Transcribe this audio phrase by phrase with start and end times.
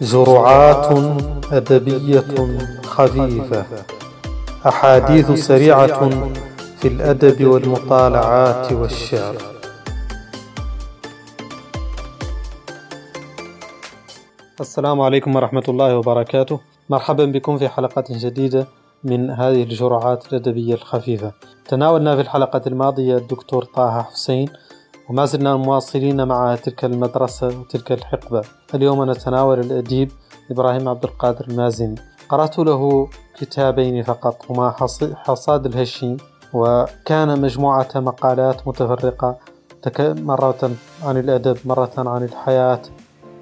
[0.00, 0.86] جرعات
[1.52, 2.24] أدبية
[2.84, 3.64] خفيفة.
[4.66, 6.10] أحاديث سريعة
[6.76, 9.36] في الأدب والمطالعات والشعر.
[14.60, 16.60] السلام عليكم ورحمة الله وبركاته.
[16.90, 18.66] مرحبا بكم في حلقة جديدة
[19.04, 21.32] من هذه الجرعات الأدبية الخفيفة.
[21.68, 24.48] تناولنا في الحلقة الماضية الدكتور طه حسين
[25.08, 28.42] وما زلنا مواصلين مع تلك المدرسة وتلك الحقبة.
[28.74, 30.10] اليوم نتناول الأديب
[30.50, 31.94] إبراهيم عبد القادر المازني.
[32.28, 33.08] قرأت له
[33.38, 34.74] كتابين فقط هما
[35.14, 36.16] حصاد الهشيم
[36.52, 39.38] وكان مجموعة مقالات متفرقة
[40.00, 40.70] مرة
[41.04, 42.82] عن الأدب مرة عن الحياة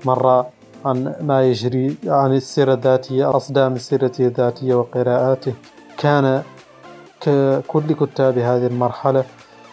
[0.05, 0.47] مرة
[0.85, 5.55] عن ما يجري عن السيرة الذاتية أصدام سيرته الذاتية وقراءاته.
[5.99, 6.43] كان
[7.21, 9.25] ككل كتاب هذه المرحلة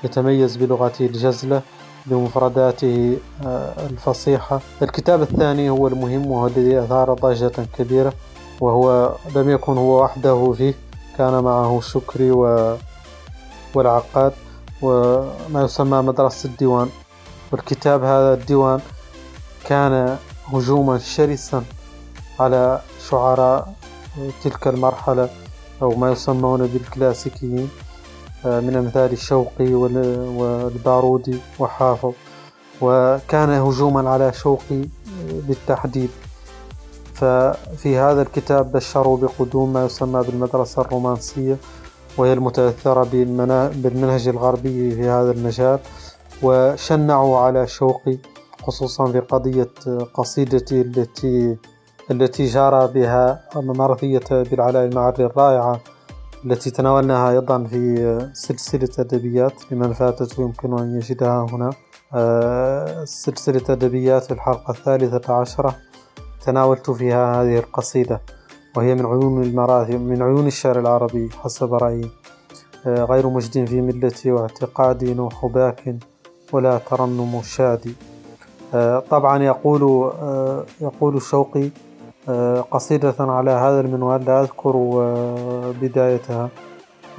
[0.03, 1.61] يتميز بلغته الجزلة
[2.05, 4.59] بمفرداته آه، الفصيحة.
[4.81, 8.13] الكتاب الثاني هو المهم وهو الذي أثار ضجة كبيرة
[8.61, 10.73] وهو لم يكن هو وحده فيه.
[11.17, 12.75] كان معه شكري و...
[13.75, 14.33] والعقاد
[14.81, 16.89] وما يسمى مدرسة الديوان.
[17.51, 18.79] والكتاب هذا الديوان
[19.65, 20.17] كان
[20.53, 21.63] هجوما شرسا
[22.39, 23.73] على شعراء
[24.43, 25.29] تلك المرحلة
[25.81, 27.69] أو ما يسمون بالكلاسيكيين.
[28.45, 32.13] من أمثال شوقي والبارودي وحافظ.
[32.81, 34.81] وكان هجوما على شوقي
[35.47, 36.09] بالتحديد.
[37.13, 41.57] ففي هذا الكتاب بشروا بقدوم ما يسمى بالمدرسة الرومانسية
[42.17, 43.03] وهي المتأثرة
[43.75, 45.79] بالمنهج الغربي في هذا المجال.
[46.43, 48.17] وشنعوا على شوقي
[48.63, 49.71] خصوصا في قضية
[50.13, 51.57] قصيدتي التي
[52.11, 55.79] التي جار بها مرثية بالعلاء المعري الرائعة.
[56.45, 61.69] التي تناولناها أيضا في سلسلة أدبيات لمن فاتته يمكن أن يجدها هنا.
[62.13, 65.75] آه، سلسلة أدبيات في الحلقة الثالثة عشرة.
[66.45, 68.21] تناولت فيها هذه القصيدة
[68.77, 72.09] وهي من عيون المراثي من عيون الشعر العربي حسب رأيي.
[72.87, 75.95] آه، غير مجد في ملتي واعتقادي نوح باك
[76.53, 77.93] ولا ترنم شادي.
[78.73, 80.11] آه، طبعا يقول
[80.81, 81.69] يقول شوقي
[82.71, 86.49] قصيدة على هذا المنوال لا أذكر آه، بدايتها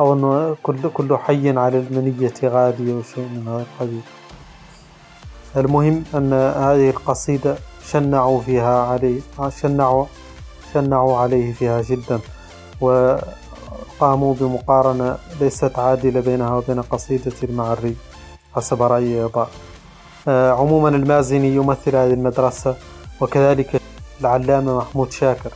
[0.00, 4.02] أو أنه كل كل حي على المنية غالي أو شيء من هذا القبيل
[5.56, 7.56] المهم أن هذه القصيدة
[7.90, 10.06] شنعوا فيها عليه شنعوا
[10.74, 12.20] شنعوا عليه فيها جدا
[12.80, 17.96] وقاموا بمقارنة ليست عادلة بينها وبين قصيدة المعري
[18.54, 19.48] حسب أيضا
[20.28, 22.76] آه، عموما المازني يمثل هذه المدرسة
[23.20, 23.81] وكذلك
[24.20, 25.50] العلامة محمود شاكر.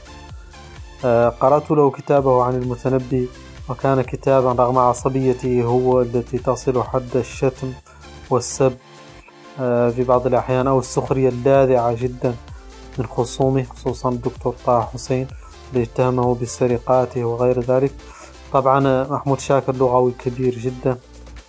[1.05, 3.29] آه، قرأت له كتابه عن المتنبي
[3.69, 7.73] وكان كتابا رغم عصبيته هو التي تصل حد الشتم
[8.31, 8.77] والسب
[9.61, 12.35] آه، في بعض الأحيان أو السخرية اللاذعة جدا
[12.99, 15.27] من خصومه خصوصا الدكتور طه حسين
[15.73, 17.93] اللي اتهمه بالسرقات وغير ذلك.
[18.53, 20.99] طبعا محمود شاكر لغوي كبير جدا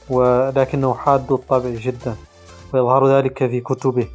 [0.10, 2.16] ولكنه حاد الطبع جدا
[2.74, 4.08] ويظهر ذلك في كتبه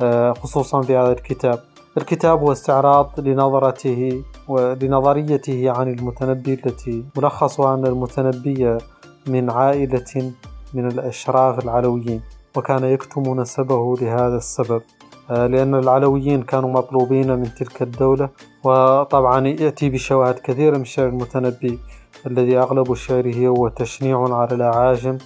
[0.00, 1.73] آه، خصوصا في هذا الكتاب.
[1.96, 8.78] الكتاب هو استعراض لنظرته ولنظريته عن المتنبي التي ملخصها أن المتنبي
[9.26, 10.32] من عائلة
[10.74, 12.22] من الأشراف العلويين
[12.56, 14.82] وكان يكتم نسبه لهذا السبب
[15.30, 18.28] آه، لأن العلويين كانوا مطلوبين من تلك الدولة
[18.64, 21.78] وطبعا يأتي بشواهد كثيرة من شعر المتنبي
[22.26, 25.18] الذي أغلب شعره هو تشنيع على الأعاجم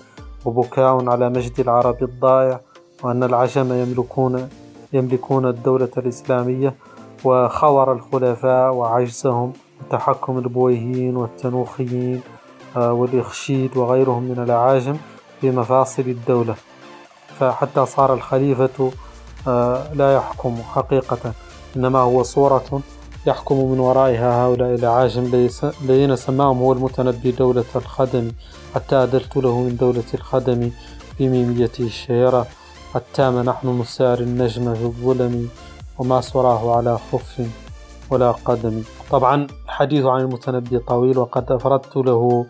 [0.45, 2.61] وبكاء على مجد العرب الضائع
[3.03, 4.49] وأن العجم يملكون
[4.93, 6.75] يملكون الدولة الإسلامية
[7.25, 12.21] وخور الخلفاء وعجزهم وتحكم البويهيين والتنوخيين
[12.77, 14.97] آه، والإخشيد وغيرهم من الأعاجم
[15.41, 16.55] في مفاصل الدولة.
[17.41, 18.91] فحتى صار الخليفة
[19.49, 21.33] آه، لا يحكم حقيقة
[21.77, 22.81] إنما هو صورة
[23.27, 25.51] يحكم من ورائها هؤلاء الأعاجم
[25.83, 28.31] الذين سماهم هو المتنبي دولة الخدم
[28.75, 30.71] حتى أدلت له من دولة الخدم
[31.21, 32.47] بميميته الشهيرة
[32.97, 35.49] التام نحن نسار النجم في الظلم
[35.99, 37.49] وما سراه على خف
[38.11, 38.83] ولا قدم.
[39.11, 42.47] طبعا الحديث عن المتنبي طويل وقد أفردت له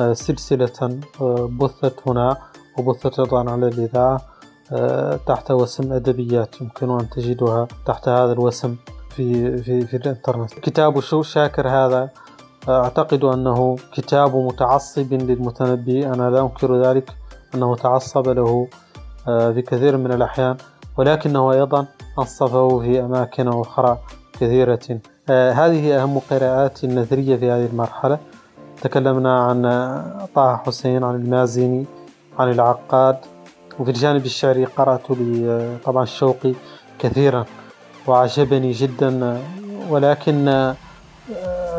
[0.00, 2.36] آه، سلسلة آه، بثت هنا
[2.78, 4.20] وبثت أيضا على الإذاعة
[4.72, 8.76] آه، تحت وسم أدبيات يمكن أن تجدها تحت هذا الوسم
[9.10, 10.54] في في في الإنترنت.
[10.54, 12.10] كتاب شو شاكر هذا؟
[12.68, 16.06] أعتقد أنه كتاب متعصب للمتنبي.
[16.06, 17.16] أنا لا أنكر ذلك
[17.54, 18.68] أنه تعصب له.
[19.24, 20.56] في كثير من الأحيان.
[20.96, 21.86] ولكنه أيضا
[22.18, 23.98] أنصفه في أماكن أخرى
[24.40, 25.00] كثيرة.
[25.30, 28.18] آه، هذه أهم قراءات النثرية في هذه المرحلة.
[28.82, 29.62] تكلمنا عن
[30.34, 31.84] طه حسين عن المازني
[32.38, 33.16] عن العقاد.
[33.78, 36.54] وفي الجانب الشعري قرأت آه، طبعا الشوقي
[36.98, 37.44] كثيرا
[38.06, 39.40] وأعجبني جدا.
[39.90, 40.74] ولكن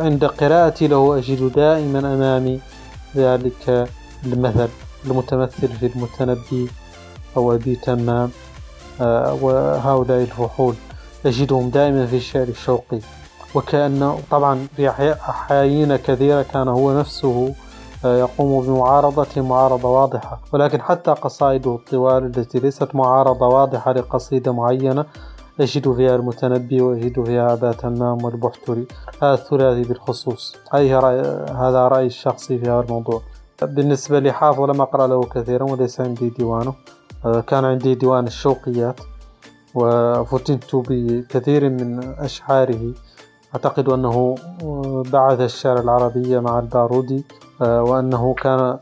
[0.01, 2.59] عند قراءتي له أجد دائما أمامي
[3.15, 3.89] ذلك
[4.25, 4.69] المثل
[5.05, 6.69] المتمثل في المتنبي.
[7.37, 8.29] أو أبي تمام.
[9.41, 10.75] وهؤلاء الفحول
[11.25, 12.99] أجدهم دائما في الشعر الشوقي
[13.55, 17.53] وكأن طبعا في أحايين كثيرة كان هو نفسه
[18.05, 20.39] يقوم بمعارضة معارضة واضحة.
[20.53, 25.05] ولكن حتى قصائده الطوال التي ليست معارضة واضحة لقصيدة معينة
[25.59, 28.87] أجد فيها المتنبي وأجد فيها أبا تمام والبحتري.
[29.23, 30.55] هذا الثلاثي بالخصوص.
[30.75, 31.19] أي رأي
[31.55, 33.21] هذا رأيي الشخصي في هذا الموضوع؟
[33.61, 36.73] بالنسبة لحافظ لم أقرأ له كثيرا وليس عندي ديوانه.
[37.47, 38.99] كان عندي ديوان الشوقيات
[39.75, 42.93] وفتنت بكثير من أشعاره.
[43.55, 44.35] أعتقد أنه
[45.11, 47.25] بعث الشعر العربي مع البارودي
[47.61, 48.77] وأنه كان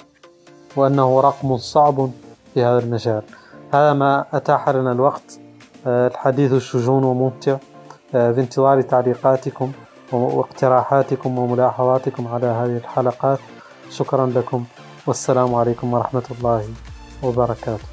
[0.76, 2.10] وأنه رقم صعب
[2.54, 3.24] في هذا المجال.
[3.74, 5.40] هذا ما أتاح لنا الوقت.
[5.88, 7.58] الحديث الشجون وممتع.
[8.12, 9.72] في انتظار تعليقاتكم
[10.12, 13.40] واقتراحاتكم وملاحظاتكم على هذه الحلقات.
[13.90, 14.64] شكرا لكم.
[15.08, 16.66] والسلام عليكم ورحمة الله
[17.24, 17.93] وبركاته.